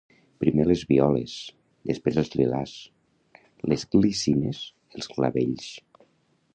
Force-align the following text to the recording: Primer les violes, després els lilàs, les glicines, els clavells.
Primer 0.43 0.63
les 0.69 0.79
violes, 0.91 1.35
després 1.91 2.17
els 2.23 2.33
lilàs, 2.41 2.75
les 3.73 3.87
glicines, 3.95 4.67
els 4.99 5.15
clavells. 5.15 5.71